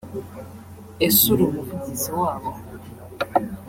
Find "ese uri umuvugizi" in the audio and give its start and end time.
1.05-2.09